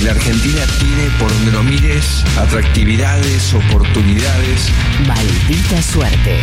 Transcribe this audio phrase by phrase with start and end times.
[0.00, 4.70] la Argentina tiene, por donde lo mires, atractividades, oportunidades.
[5.06, 6.38] Maldita suerte.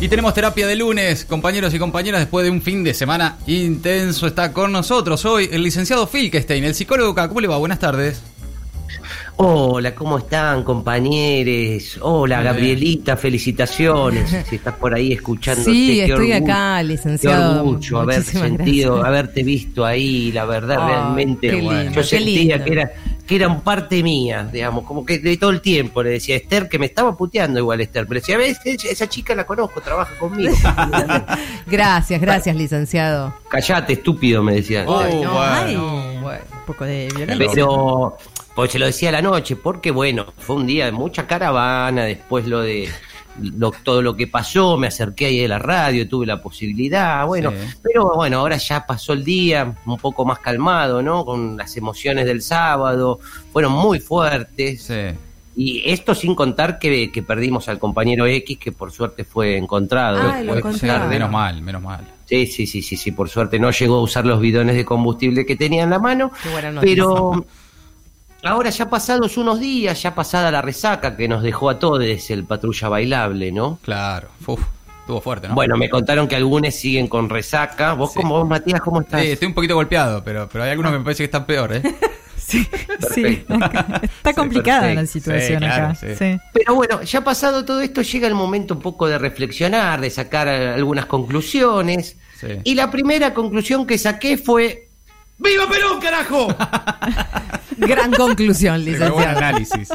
[0.00, 4.26] Y tenemos terapia de lunes, compañeros y compañeras, después de un fin de semana intenso.
[4.26, 7.14] Está con nosotros hoy el licenciado Filkestein, el psicólogo.
[7.14, 7.58] ¿Cómo le va?
[7.58, 8.22] Buenas tardes.
[9.42, 11.98] Hola, ¿cómo están, compañeros?
[12.02, 14.36] Hola, Gabrielita, felicitaciones.
[14.50, 15.64] Si estás por ahí escuchando.
[15.64, 17.54] Sí, estoy acá, licenciado.
[17.54, 21.90] Qué orgullo haber sentido, haberte visto ahí, la verdad, realmente.
[21.90, 22.92] yo sentía que era
[23.26, 26.68] que eran parte mía, digamos, como que de todo el tiempo le decía a Esther
[26.68, 30.52] que me estaba puteando igual Esther, pero decía, ves, esa chica la conozco, trabaja conmigo.
[31.66, 33.32] gracias, gracias, licenciado.
[33.48, 34.84] Callate, estúpido, me decía.
[34.86, 37.48] Oh, un poco de violencia.
[37.54, 38.18] Pero,
[38.54, 42.04] pues se lo decía a la noche, porque bueno, fue un día de mucha caravana,
[42.04, 42.88] después lo de
[43.84, 48.12] todo lo que pasó, me acerqué ahí a la radio, tuve la posibilidad, bueno, pero
[48.14, 51.24] bueno, ahora ya pasó el día un poco más calmado, ¿no?
[51.24, 53.20] Con las emociones del sábado,
[53.52, 54.92] fueron muy fuertes.
[55.56, 60.32] Y esto sin contar que, perdimos al compañero X, que por suerte fue encontrado.
[61.08, 62.06] menos mal, menos mal.
[62.24, 65.44] Sí, sí, sí, sí, sí, por suerte no llegó a usar los bidones de combustible
[65.44, 66.30] que tenía en la mano.
[66.80, 67.44] pero
[68.42, 72.44] Ahora ya pasados unos días, ya pasada la resaca que nos dejó a todos el
[72.44, 73.78] patrulla bailable, ¿no?
[73.82, 74.62] Claro, Uf,
[75.00, 75.54] estuvo fuerte, ¿no?
[75.54, 77.92] Bueno, me contaron que algunos siguen con resaca.
[77.92, 79.20] ¿Vos cómo, vos, Matías, cómo estás?
[79.20, 81.74] Sí, estoy un poquito golpeado, pero, pero hay algunos que me parece que están peor,
[81.74, 81.82] ¿eh?
[82.36, 82.66] sí,
[83.14, 83.44] sí,
[84.02, 85.94] está complicada la situación acá.
[86.00, 90.48] Pero bueno, ya pasado todo esto, llega el momento un poco de reflexionar, de sacar
[90.48, 92.16] algunas conclusiones.
[92.64, 94.89] Y la primera conclusión que saqué fue
[95.40, 96.48] ¡Viva Perón, carajo!
[97.78, 99.14] Gran conclusión, licenciado.
[99.14, 99.88] Buen análisis.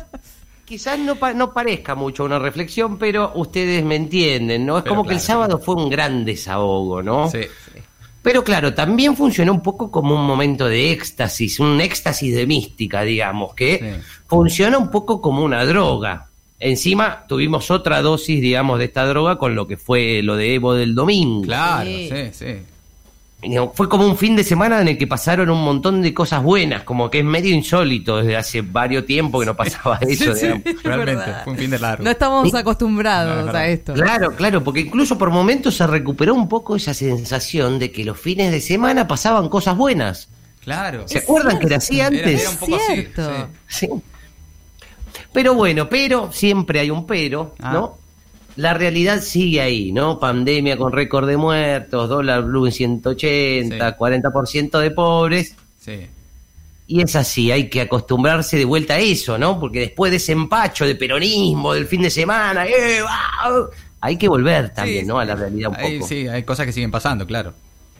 [0.65, 4.79] Quizás no, no parezca mucho una reflexión, pero ustedes me entienden, ¿no?
[4.79, 7.29] Es como que el sábado fue un gran desahogo, ¿no?
[7.29, 7.41] Sí,
[8.23, 13.03] Pero claro, también funcionó un poco como un momento de éxtasis, un éxtasis de mística,
[13.03, 16.29] digamos, que funciona un poco como una droga.
[16.59, 20.73] Encima tuvimos otra dosis, digamos, de esta droga con lo que fue lo de Evo
[20.73, 21.43] del domingo.
[21.43, 22.55] Claro, sí, sí
[23.73, 26.83] fue como un fin de semana en el que pasaron un montón de cosas buenas,
[26.83, 30.33] como que es medio insólito desde hace varios tiempos que no pasaba eso.
[30.83, 32.03] Realmente, fue un fin de largo.
[32.03, 33.93] No estamos acostumbrados a esto.
[33.93, 38.19] Claro, claro, porque incluso por momentos se recuperó un poco esa sensación de que los
[38.19, 40.29] fines de semana pasaban cosas buenas.
[40.63, 41.07] Claro.
[41.07, 42.41] ¿Se acuerdan que era así antes?
[42.41, 43.49] Era, un poco cierto.
[43.67, 43.87] sí.
[45.31, 47.73] Pero bueno, pero, siempre hay un pero, ah.
[47.73, 48.04] ¿no?
[48.55, 50.19] La realidad sigue ahí, ¿no?
[50.19, 55.55] Pandemia con récord de muertos, dólar blue en 180, 40% de pobres.
[55.79, 56.07] Sí.
[56.87, 59.59] Y es así, hay que acostumbrarse de vuelta a eso, ¿no?
[59.59, 63.01] Porque después de ese empacho de peronismo del fin de semana, ¡eh,
[63.99, 65.19] hay que volver también, ¿no?
[65.19, 66.07] A la realidad un poco.
[66.07, 67.53] Sí, hay cosas que siguen pasando, claro.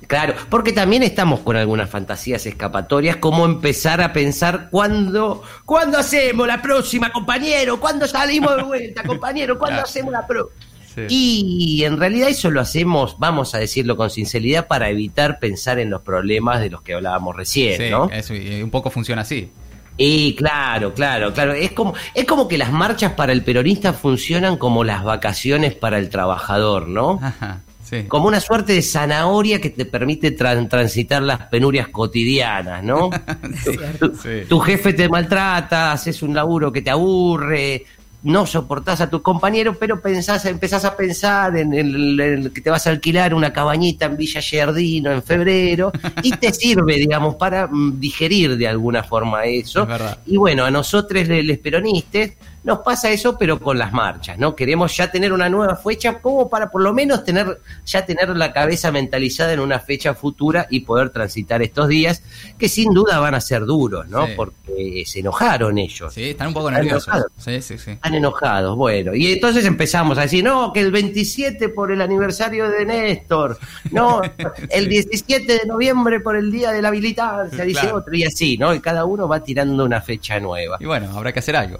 [0.07, 6.47] Claro, porque también estamos con algunas fantasías escapatorias, como empezar a pensar cuándo, cuándo hacemos
[6.47, 10.66] la próxima, compañero, cuándo salimos de vuelta, compañero, cuándo hacemos la próxima.
[11.09, 15.89] Y en realidad eso lo hacemos, vamos a decirlo con sinceridad, para evitar pensar en
[15.89, 18.09] los problemas de los que hablábamos recién, ¿no?
[18.09, 19.51] Eso, y un poco funciona así.
[19.97, 21.53] Y claro, claro, claro.
[21.53, 25.97] Es como, es como que las marchas para el peronista funcionan como las vacaciones para
[25.97, 27.19] el trabajador, ¿no?
[27.22, 27.61] Ajá.
[28.07, 33.09] Como una suerte de zanahoria que te permite transitar las penurias cotidianas, ¿no?
[34.50, 37.85] tu, jefe te maltrata, haces un laburo que te aburre,
[38.25, 42.88] no soportás a tu compañero, pero pensás, empezás a pensar en, el, que te vas
[42.88, 45.91] a alquilar una cabañita en Villa Giardino en febrero
[46.23, 49.88] y te sirve, digamos, para mm, digerir de alguna forma eso.
[50.25, 52.31] Y bueno, a nosotros, los peronistas,
[52.65, 54.55] nos pasa eso, pero con las marchas, ¿no?
[54.55, 58.51] Queremos ya tener una nueva fecha como para por lo menos tener ya tener la
[58.51, 62.23] cabeza mentalizada en una fecha futura y poder transitar estos días
[62.57, 64.27] que sin duda van a ser duros, ¿no?
[64.35, 66.11] Porque se enojaron ellos.
[66.11, 67.13] Sí, están un poco nerviosos.
[67.37, 67.91] Sí, sí, sí.
[67.91, 69.13] Están enojados, bueno.
[69.13, 73.59] Y entonces empezamos a decir, no, que el 27 por el aniversario de Néstor,
[73.91, 74.23] no,
[74.69, 78.73] el 17 de noviembre por el día de la habilitancia, dice otro, y así, ¿no?
[78.73, 80.78] Y cada uno va tirando una fecha nueva.
[80.79, 81.79] Y bueno, habrá que hacer algo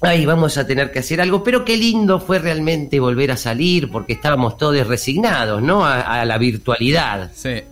[0.00, 3.90] ay, vamos a tener que hacer algo, pero qué lindo fue realmente volver a salir
[3.90, 5.84] porque estábamos todos resignados, ¿no?
[5.84, 7.30] A, la virtualidad.
[7.34, 7.62] Sí.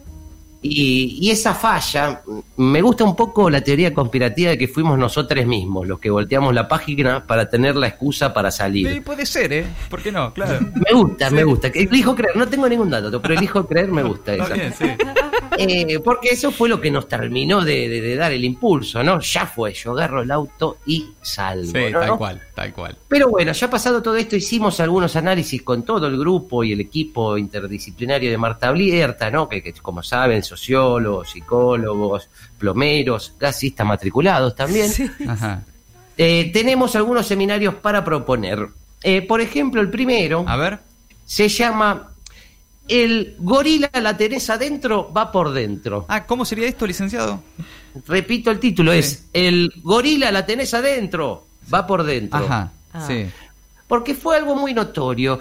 [0.61, 2.23] Y, esa falla,
[2.57, 6.53] me gusta un poco la teoría conspirativa de que fuimos nosotros mismos los que volteamos
[6.53, 8.93] la página para tener la excusa para salir.
[8.93, 9.67] Sí, puede ser, ¿eh?
[9.89, 10.35] ¿Por qué no?
[10.35, 10.59] Claro.
[10.75, 11.69] Me gusta, me gusta.
[11.69, 14.55] Elijo creer, no tengo ningún dato, pero elijo creer, me gusta esa.
[14.55, 14.87] Bien, sí.
[15.57, 19.21] Eh, porque eso fue lo que nos terminó de, dar el impulso, ¿no?
[19.21, 21.73] Ya fue, yo agarro el auto y salgo.
[21.73, 22.97] Sí, tal cual, tal cual.
[23.09, 26.81] Pero bueno, ya pasado todo esto, hicimos algunos análisis con todo el grupo y el
[26.81, 29.49] equipo interdisciplinario de Marta Blierta, ¿no?
[29.49, 32.29] Que, como saben, sociólogos, psicólogos,
[32.59, 34.91] plomeros, gasistas matriculados también.
[36.21, 38.67] Eh, tenemos algunos seminarios para proponer.
[39.05, 40.45] Eh, por ejemplo, el primero.
[40.49, 40.81] A ver.
[41.25, 42.11] Se llama
[42.89, 46.07] el gorila la tenés adentro, va por dentro.
[46.09, 47.43] Ah, ¿cómo sería esto, licenciado?
[48.07, 52.39] Repito el título, es El gorila la tenés adentro, va por dentro.
[52.39, 53.07] Ajá, ah.
[53.07, 53.27] sí.
[53.87, 55.39] Porque fue algo muy notorio.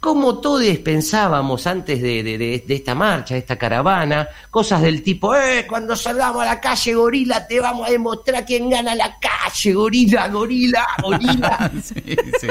[0.00, 5.94] Como todos pensábamos antes de, esta marcha, de esta caravana, cosas del tipo, eh, cuando
[5.94, 10.84] salgamos a la calle, gorila, te vamos a demostrar quién gana la calle, gorila, gorila,
[11.00, 11.70] gorila.
[11.84, 12.48] sí, sí.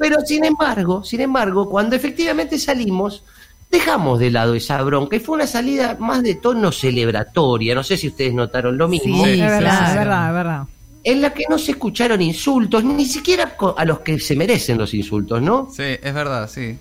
[0.00, 3.22] Pero sin embargo, sin embargo, cuando efectivamente salimos,
[3.70, 7.74] dejamos de lado esa bronca y fue una salida más de tono celebratoria.
[7.74, 9.24] No sé si ustedes notaron lo mismo.
[9.24, 10.62] Sí, es verdad, es verdad, es verdad.
[11.02, 14.92] En la que no se escucharon insultos, ni siquiera a los que se merecen los
[14.92, 15.68] insultos, ¿no?
[15.74, 16.76] Sí, es verdad, sí.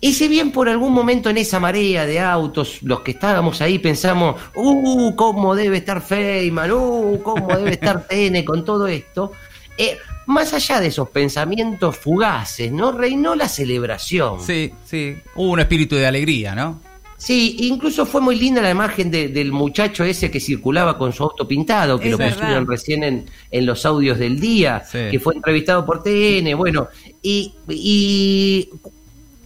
[0.00, 3.78] Y si bien por algún momento en esa marea de autos, los que estábamos ahí
[3.78, 9.30] pensamos, uh, cómo debe estar Feynman, uh, cómo debe estar TN con todo esto,
[9.78, 12.92] eh, más allá de esos pensamientos fugaces, ¿no?
[12.92, 14.40] Reinó la celebración.
[14.40, 15.16] Sí, sí.
[15.34, 16.80] Hubo un espíritu de alegría, ¿no?
[17.22, 21.46] Sí, incluso fue muy linda la imagen del muchacho ese que circulaba con su auto
[21.46, 26.02] pintado, que lo pusieron recién en, en, los audios del día, que fue entrevistado por
[26.02, 26.88] TN, bueno,
[27.22, 28.68] y, y,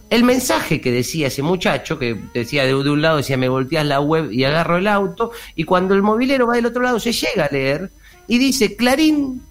[0.09, 3.85] el mensaje que decía ese muchacho, que decía de, de un lado, decía me volteas
[3.85, 7.11] la web y agarro el auto, y cuando el movilero va del otro lado se
[7.11, 7.91] llega a leer,
[8.27, 9.43] y dice, Clarín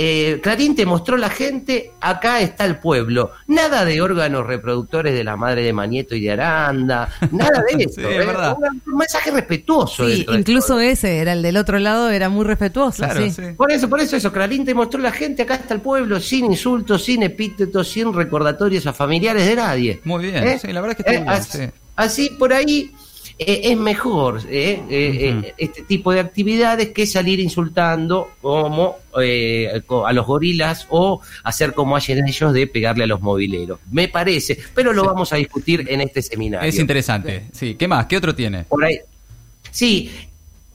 [0.00, 3.32] eh, Clarín te mostró la gente, acá está el pueblo.
[3.48, 8.02] Nada de órganos reproductores de la madre de Manieto y de Aranda, nada de eso.
[8.02, 8.24] ¿eh?
[8.86, 10.08] Un, mensaje respetuoso.
[10.08, 13.04] Sí, incluso ese era el del otro lado, era muy respetuoso.
[13.56, 16.44] Por eso, por eso eso, Clarín te mostró la gente, acá está el pueblo, sin
[16.44, 20.00] insultos, sin epítetos, sin recordatorios a familiares de nadie.
[20.04, 20.60] Muy bien, ¿Eh?
[20.60, 22.92] sí, la verdad es que está así por ahí
[23.38, 30.26] eh, es mejor eh, eh, este tipo de actividades que salir insultando como a los
[30.26, 33.78] gorilas o hacer como hacen ellos de pegarle a los mobileros.
[33.92, 36.68] Me parece, pero lo vamos a discutir en este seminario.
[36.68, 37.44] Es interesante.
[37.52, 38.06] Sí, ¿qué más?
[38.06, 38.64] ¿Qué otro tiene?
[38.64, 38.98] Por ahí.
[39.70, 40.10] Sí,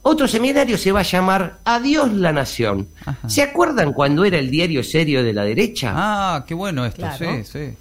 [0.00, 2.88] otro seminario se va a llamar Adiós la Nación.
[3.26, 5.92] ¿Se acuerdan cuando era el diario serio de la derecha?
[5.94, 7.74] Ah, qué bueno esto, sí, sí.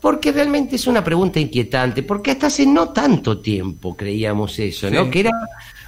[0.00, 5.10] Porque realmente es una pregunta inquietante, porque hasta hace no tanto tiempo creíamos eso, ¿no?
[5.10, 5.32] Que era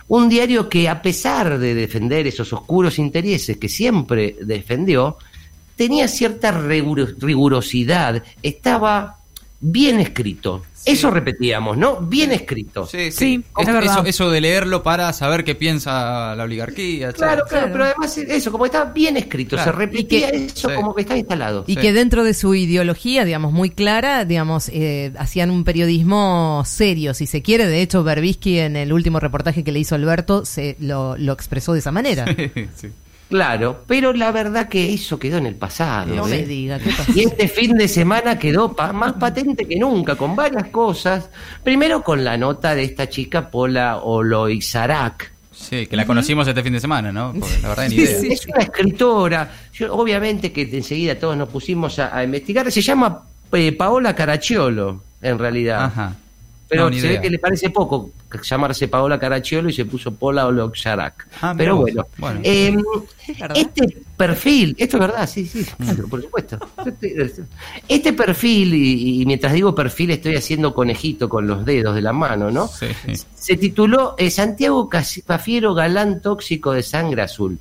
[0.09, 5.17] un diario que a pesar de defender esos oscuros intereses que siempre defendió,
[5.77, 9.20] tenía cierta rigurosidad, estaba
[9.61, 10.62] bien escrito.
[10.87, 12.01] Eso repetíamos, ¿no?
[12.01, 12.87] Bien escrito.
[12.87, 13.45] Sí, sí.
[13.59, 17.12] eso, eso, de leerlo para saber qué piensa la oligarquía.
[17.12, 21.19] Claro, claro, pero además eso, como estaba bien escrito, se repetía eso como que está
[21.19, 21.65] instalado.
[21.67, 27.12] Y que dentro de su ideología, digamos, muy clara, digamos, eh, hacían un periodismo serio,
[27.12, 27.67] si se quiere.
[27.67, 31.75] De hecho, Berbisky en el último reportaje que le hizo Alberto se lo, lo expresó
[31.75, 32.25] de esa manera.
[32.75, 32.89] sí.
[33.31, 36.12] Claro, pero la verdad que eso quedó en el pasado.
[36.17, 36.47] No me ¿eh?
[36.47, 41.31] diga, ¿qué Y este fin de semana quedó más patente que nunca, con varias cosas.
[41.62, 45.32] Primero con la nota de esta chica Pola Oloizarak.
[45.53, 47.32] Sí, que la conocimos este fin de semana, ¿no?
[47.62, 48.19] la verdad ni idea.
[48.32, 49.49] Es una escritora.
[49.91, 52.73] obviamente que enseguida todos nos pusimos a, investigar.
[52.73, 55.85] Se llama eh, Paola Caracciolo, en realidad.
[55.85, 56.17] Ajá.
[56.71, 58.12] Pero se ve que le parece poco
[58.45, 61.27] llamarse Paola Caracciolo y se puso Paula Oloxarak.
[61.43, 62.07] Ah, Pero bueno,
[62.45, 62.81] em,
[63.57, 66.59] este perfil, esto es verdad, sí, sí, claro, por supuesto.
[67.89, 72.53] Este perfil, y, mientras digo perfil estoy haciendo conejito con los dedos de la mano,
[72.53, 72.69] ¿no?
[72.69, 77.59] Se tituló eh, Santiago Cafiero Galán Tóxico de Sangre Azul.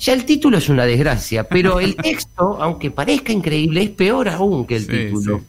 [0.00, 4.66] Ya el título es una desgracia, pero el texto, aunque parezca increíble, es peor aún
[4.66, 5.40] que el título.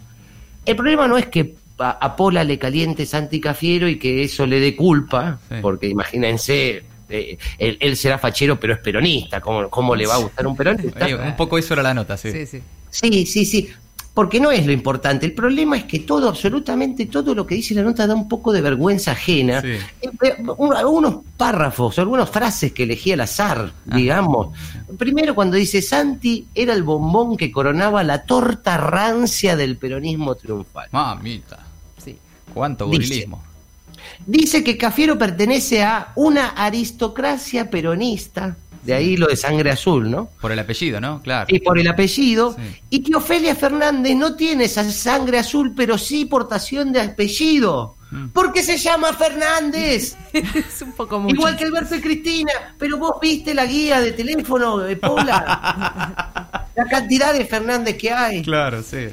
[0.66, 4.60] El problema no es que a, Pola le caliente Santi Cafiero y que eso le
[4.60, 10.16] dé culpa, porque imagínense, eh, él, será fachero pero es peronista, ¿cómo, cómo le va
[10.16, 11.08] a gustar un peronista?
[11.08, 12.32] un poco eso era la nota, sí.
[12.32, 13.26] Sí, sí.
[13.26, 13.70] sí, sí,
[14.14, 15.26] porque no es lo importante.
[15.26, 18.52] El problema es que todo, absolutamente todo lo que dice la nota da un poco
[18.52, 19.64] de vergüenza ajena.
[19.64, 19.80] Eh,
[20.76, 24.50] algunos párrafos, algunas frases que elegí al azar, digamos.
[24.98, 30.90] Primero cuando dice Santi era el bombón que coronaba la torta rancia del peronismo triunfal.
[30.92, 31.69] Mamita.
[32.54, 33.44] ¿Cuánto gorilismo?
[34.26, 38.56] Dice, que Cafiero pertenece a una aristocracia peronista.
[38.84, 40.30] De ahí lo de sangre azul, ¿no?
[40.40, 41.22] Por el apellido, ¿no?
[41.22, 41.48] Claro.
[41.50, 42.56] Y por el apellido.
[42.90, 47.96] Y que Ofelia Fernández no tiene esa sangre azul, pero sí portación de apellido.
[48.12, 48.30] Mm.
[48.30, 50.16] Porque se llama Fernández.
[50.34, 51.36] es un poco mucho.
[51.36, 52.52] Igual que Alberto y Cristina.
[52.78, 56.70] Pero vos viste la guía de teléfono de Paula.
[56.76, 58.42] la cantidad de Fernández que hay.
[58.42, 59.10] Claro, sí.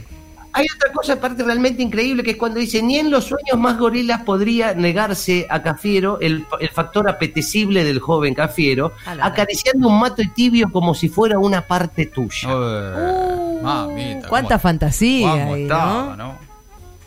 [0.57, 3.77] Hay otra cosa aparte realmente increíble que es cuando dice ni en los sueños más
[3.77, 10.73] gorilas podría negarse a Cafiero el, factor apetecible del joven Cafiero, acariciando un mato tibio
[10.73, 12.57] como si fuera una parte tuya.
[12.57, 15.45] Uh, cuánta fantasía.
[16.17, 16.39] ¿no?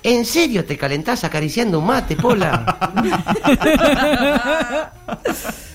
[0.03, 2.77] ¿En serio te calentás acariciando un mate, Pola?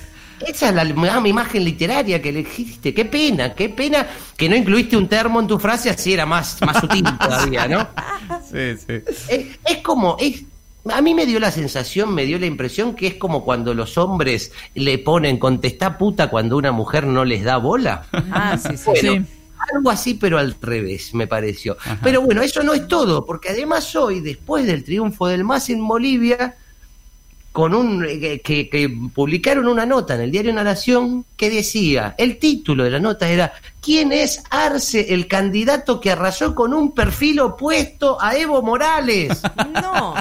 [0.47, 0.85] Esa es la,
[1.29, 2.93] imagen literaria que elegiste.
[2.93, 6.59] Qué pena, qué pena que no incluiste un termo en tu frase, así era más,
[6.61, 7.89] más sutil todavía, ¿no?
[8.51, 9.03] Sí, sí.
[9.65, 10.45] Es, como, es,
[10.91, 13.97] a mí me dio la sensación, me dio la impresión que es como cuando los
[13.97, 18.07] hombres le ponen contestá puta cuando una mujer no les da bola.
[18.31, 19.25] Ah, sí, sí.
[19.73, 21.79] Algo así, pero al revés, me pareció.
[22.03, 25.87] Pero bueno, eso no es todo, porque además hoy, después del triunfo del MAS en
[25.87, 26.57] Bolivia,
[27.55, 32.41] con un eh, que, publicaron una nota en el diario La Nación que decía, el
[32.41, 37.39] título de la nota era ¿Quién es Arce, el candidato que arrasó con un perfil
[37.39, 39.41] opuesto a Evo Morales?
[39.73, 40.15] No.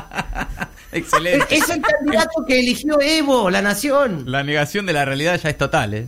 [0.92, 1.56] Excelente.
[1.56, 4.26] Es el candidato que eligió Evo, la Nación.
[4.28, 6.08] La negación de la realidad ya es total, ¿eh?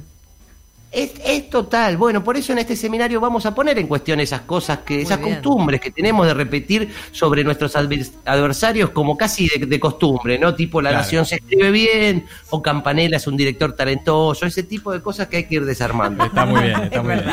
[0.96, 1.98] Es, total.
[1.98, 5.18] Bueno, por eso en este seminario vamos a poner en cuestión esas cosas, que esas
[5.18, 10.56] costumbres que tenemos de repetir sobre nuestros adversarios como casi de, costumbre, ¿no?
[10.56, 15.02] Tipo La Nación se escribe bien, o Campanella es un director talentoso, ese tipo de
[15.02, 16.24] cosas que hay que ir desarmando.
[16.24, 17.26] Está muy bien, está muy bien.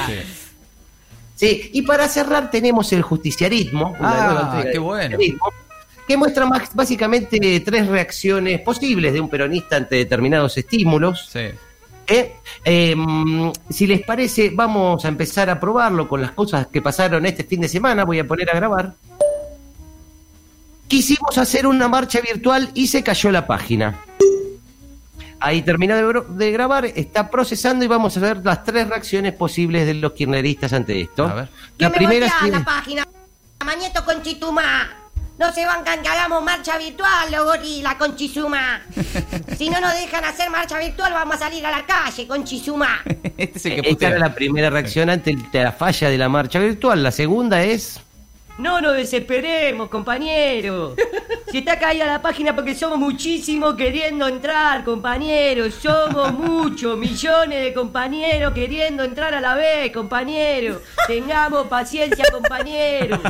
[1.37, 1.71] Sí.
[1.73, 3.95] y para cerrar tenemos el justiciarismo.
[4.01, 5.19] Ah, qué bueno.
[6.09, 11.29] Que muestra más, básicamente tres reacciones posibles de un peronista ante determinados estímulos.
[11.31, 11.53] Sí
[12.13, 17.25] eh, em, si les parece, vamos a empezar a probarlo con las cosas que pasaron
[17.25, 18.05] este fin de semana.
[18.05, 18.95] Voy a poner a grabar.
[20.89, 23.99] Quisimos hacer una marcha virtual y se cayó la página.
[25.41, 29.95] Ahí termina de, grabar, está procesando y vamos a ver las tres reacciones posibles de
[29.95, 31.49] los kirchneristas ante esto.
[31.79, 33.09] La primera es la página.
[33.65, 35.02] Mañeto con Chituma.
[35.43, 38.81] No se van que hagamos marcha virtual, gorila, con Chizuma.
[39.59, 43.03] Si no nos dejan hacer marcha virtual, vamos a salir a la calle con Chizuma.
[43.37, 46.61] Este es el que Esta era la primera reacción ante la falla de la marcha
[46.61, 47.03] virtual.
[47.03, 48.01] La segunda es...
[48.59, 50.95] No nos desesperemos, compañeros.
[51.51, 55.75] Si está caída la página porque somos muchísimos queriendo entrar, compañeros.
[55.75, 60.83] Somos muchos, millones de compañeros queriendo entrar a la vez, compañeros.
[61.07, 63.21] Tengamos paciencia, compañeros.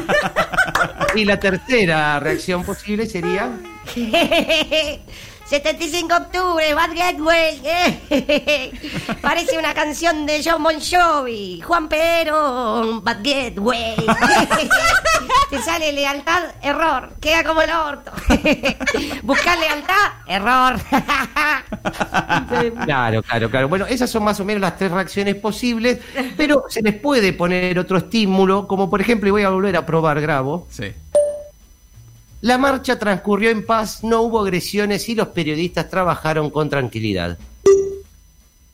[1.14, 3.50] Y la tercera reacción posible sería...
[5.44, 7.60] 75 de octubre, Bad Gateway.
[9.20, 11.60] Parece una canción de John Bon Jovi.
[11.60, 13.96] Juan Pero, Bad Gateway.
[15.52, 17.10] Te sale lealtad, error.
[17.20, 18.10] Queda como el orto.
[19.22, 20.80] Buscar lealtad, error.
[22.86, 23.68] claro, claro, claro.
[23.68, 25.98] Bueno, esas son más o menos las tres reacciones posibles,
[26.38, 29.84] pero se les puede poner otro estímulo, como por ejemplo, y voy a volver a
[29.84, 30.66] probar, grabo.
[30.70, 30.90] Sí
[32.40, 37.38] la marcha transcurrió en paz, no hubo agresiones y los periodistas trabajaron con tranquilidad.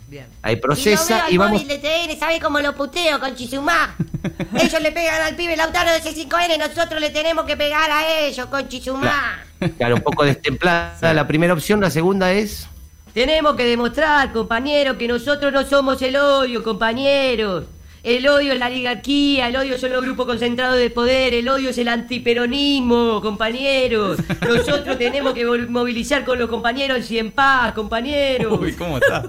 [0.08, 0.26] Bien.
[0.40, 1.62] Ahí procesa y, vamos.
[1.66, 3.94] TN, ¿sabe cómo lo puteo con Chizumá?
[4.58, 8.46] ellos le pegan al pibe Lautaro de C5N, nosotros le tenemos que pegar a ellos
[8.46, 9.44] con Chizumá.
[9.76, 12.66] Claro, un poco destemplada la primera opción, la segunda es.
[13.12, 17.64] Tenemos que demostrar, compañeros, que nosotros no somos el odio, compañeros.
[18.08, 21.68] El odio es la oligarquía, el odio son los grupos concentrados de poder, el odio
[21.68, 24.18] es el antiperonismo, compañeros.
[24.40, 28.58] Nosotros tenemos que movilizar con los compañeros y en paz, compañeros.
[28.58, 29.24] Uy, ¿cómo está?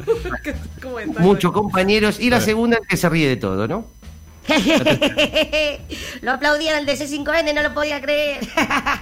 [1.19, 2.21] Muchos compañeros.
[2.21, 3.98] Y la segunda es que se ríe de todo, ¿no?
[6.21, 8.39] lo aplaudían al DC5N, no lo podía creer.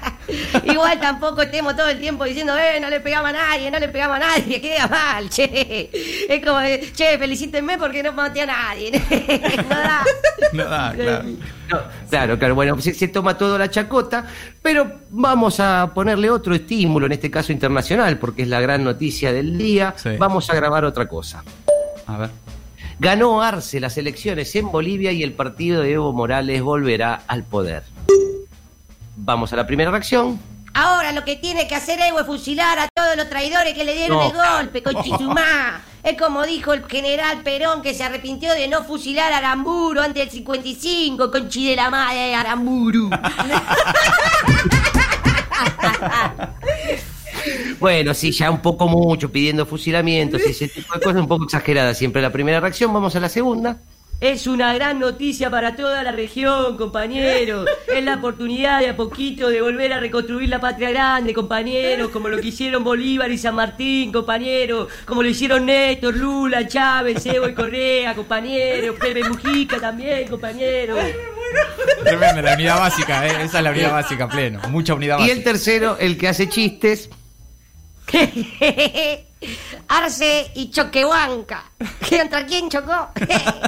[0.63, 3.87] Igual tampoco estemos todo el tiempo diciendo, eh, no le pegaba a nadie, no le
[3.87, 5.89] pegaba a nadie, queda mal, che.
[6.29, 8.91] Es como, che, felicítenme porque no maté a nadie.
[8.91, 10.03] no da.
[10.53, 11.25] No da, claro.
[12.09, 14.25] claro, claro, bueno, se, toma todo la chacota,
[14.61, 19.31] pero vamos a ponerle otro estímulo, en este caso internacional, porque es la gran noticia
[19.31, 19.93] del día.
[20.17, 21.43] Vamos a grabar otra cosa.
[22.07, 22.56] A ver.
[22.99, 27.83] Ganó Arce las elecciones en Bolivia y el partido de Evo Morales volverá al poder.
[29.15, 30.39] Vamos a la primera reacción.
[30.73, 33.93] Ahora lo que tiene que hacer Evo es fusilar a todos los traidores que le
[33.93, 35.81] dieron el golpe con Chizumá.
[36.03, 40.23] Es como dijo el general Perón que se arrepintió de no fusilar a Aramburu antes
[40.23, 43.09] del 55 con Chi de madre Aramburu.
[47.79, 51.45] Bueno, sí, ya un poco mucho pidiendo fusilamientos y ese tipo de cosas, un poco
[51.45, 52.93] exagerada siempre la primera reacción.
[52.93, 53.79] Vamos a la segunda.
[54.19, 57.69] Es una gran noticia para toda la región, compañeros.
[57.87, 62.27] Es la oportunidad de a poquito de volver a reconstruir la patria grande, compañeros, como
[62.27, 67.47] lo que hicieron Bolívar y San Martín, compañeros, como lo hicieron Néstor, Lula, Chávez, Evo
[67.47, 70.97] y Correa, compañeros, Pepe Mujica también, compañeros.
[72.03, 73.43] Tremenda, la unidad básica, ¿eh?
[73.43, 74.61] esa es la unidad básica, pleno.
[74.69, 75.35] Mucha unidad básica.
[75.35, 77.11] Y el tercero, el que hace chistes.
[79.87, 81.71] Arce y Choquehuanca.
[82.09, 83.09] ¿Contra quién chocó?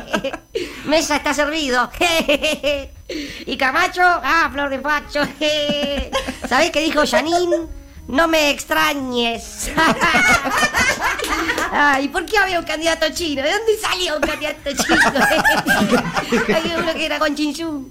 [0.85, 1.89] Mesa está servido.
[3.45, 5.21] y Camacho, ah, flor de facho.
[6.47, 7.78] ¿Sabés qué dijo Janine?
[8.09, 9.71] No me extrañes.
[11.71, 13.43] Ay, ¿por qué había un candidato chino?
[13.43, 14.97] ¿De dónde salió un candidato chino?
[16.55, 17.87] Hay uno que era con Chinchú.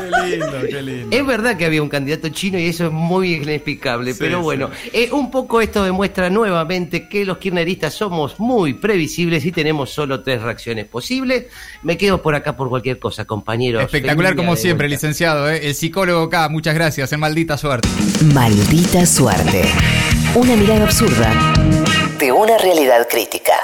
[0.00, 1.16] qué lindo, qué lindo.
[1.16, 5.10] Es verdad que había un candidato chino y eso es muy inexplicable, pero bueno, eh,
[5.12, 10.40] un poco esto demuestra nuevamente que los kirchneristas somos muy previsibles y tenemos solo tres
[10.40, 11.46] reacciones posibles.
[11.82, 13.82] Me quedo por acá por cualquier cosa, compañeros.
[13.82, 15.50] Espectacular como siempre, licenciado.
[15.50, 15.66] ¿eh?
[15.66, 17.12] El psicólogo acá, muchas gracias.
[17.12, 17.88] En maldita suerte.
[18.32, 19.64] Maldita suerte.
[20.34, 21.34] Una mirada absurda
[22.18, 23.54] de una realidad crítica.